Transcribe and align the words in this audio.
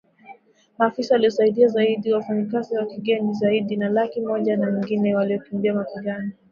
maafisa 0.77 1.15
waliosaidia 1.15 1.67
zaidi 1.67 2.13
wafanyikazi 2.13 2.75
wa 2.77 2.85
kigeni 2.85 3.33
zaidi 3.33 3.79
ya 3.79 3.89
laki 3.89 4.21
moja 4.21 4.57
na 4.57 4.71
nyingine 4.71 5.15
waliokimbia 5.15 5.73
mapigano 5.73 6.31